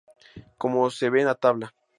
Como 0.57 0.89
se 0.89 1.11
ve 1.11 1.19
en 1.21 1.27
la 1.27 1.35
tabla. 1.35 1.75